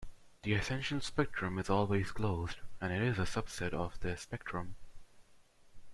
[0.41, 4.73] The essential spectrum is always closed, and it is a subset of the spectrum.